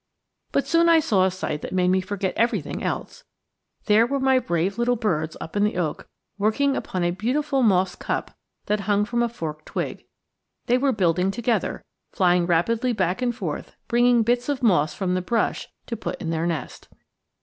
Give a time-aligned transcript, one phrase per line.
[0.51, 3.23] But soon I saw a sight that made me forget everything else.
[3.85, 6.07] There were my brave little birds up in the oak
[6.39, 8.31] working upon a beautiful moss cup
[8.65, 10.07] that hung from a forked twig.
[10.65, 15.21] They were building together, flying rapidly back and forth bringing bits of moss from the
[15.21, 16.87] brush to put in their nest.